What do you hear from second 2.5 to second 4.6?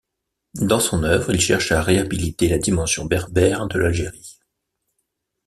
dimension berbère de l'Algérie.